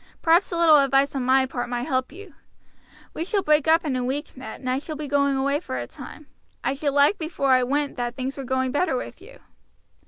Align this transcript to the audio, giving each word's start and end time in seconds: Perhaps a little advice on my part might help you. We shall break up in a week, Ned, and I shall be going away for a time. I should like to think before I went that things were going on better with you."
Perhaps 0.23 0.51
a 0.51 0.57
little 0.57 0.77
advice 0.77 1.15
on 1.15 1.23
my 1.23 1.45
part 1.45 1.69
might 1.69 1.83
help 1.85 2.11
you. 2.11 2.33
We 3.13 3.23
shall 3.23 3.43
break 3.43 3.67
up 3.67 3.85
in 3.85 3.95
a 3.95 4.03
week, 4.03 4.35
Ned, 4.35 4.59
and 4.59 4.67
I 4.67 4.79
shall 4.79 4.95
be 4.95 5.07
going 5.07 5.37
away 5.37 5.59
for 5.59 5.77
a 5.77 5.85
time. 5.85 6.25
I 6.63 6.73
should 6.73 6.93
like 6.95 7.11
to 7.11 7.19
think 7.19 7.29
before 7.31 7.51
I 7.51 7.61
went 7.61 7.97
that 7.97 8.15
things 8.15 8.35
were 8.35 8.43
going 8.43 8.69
on 8.69 8.71
better 8.71 8.95
with 8.95 9.21
you." 9.21 9.37